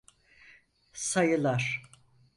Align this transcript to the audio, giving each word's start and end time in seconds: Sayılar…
Sayılar… 0.93 1.81